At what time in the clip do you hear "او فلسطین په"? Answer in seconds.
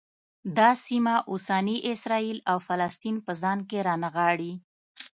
2.51-3.31